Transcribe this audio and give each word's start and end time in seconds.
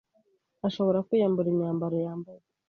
Ashobora 0.67 1.03
kwiyambura 1.07 1.47
imyambaro 1.53 1.95
yambaye, 2.05 2.41